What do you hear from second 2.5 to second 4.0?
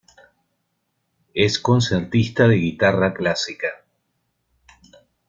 guitarra clásica.